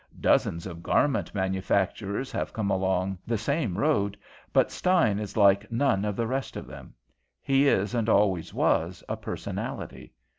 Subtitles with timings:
[0.19, 4.17] Dozens of garment manufacturers have come along the same road,
[4.51, 6.95] but Stein is like none of the rest of them.
[7.39, 10.13] He is, and always was, a personality.